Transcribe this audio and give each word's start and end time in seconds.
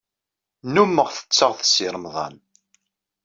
Nnummeɣ 0.67 1.09
setteɣ 1.11 1.51
d 1.59 1.61
Si 1.73 1.87
Remḍan. 1.93 2.35